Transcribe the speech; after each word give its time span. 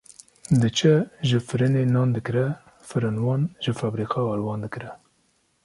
diçe 0.61 0.93
ji 1.27 1.37
firinê 1.47 1.83
nan 1.93 2.09
dikire, 2.15 2.47
firinvan 2.89 3.41
ji 3.63 3.71
febrîqê 3.79 4.21
arvan 4.33 4.59
dikire. 4.65 4.89